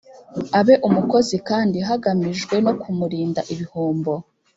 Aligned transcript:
abe 0.59 0.73
umukozi 0.87 1.35
kandi 1.49 1.77
hagamijwe 1.87 2.55
no 2.65 2.73
kumurinda 2.81 3.41
ibihombo 3.53 4.13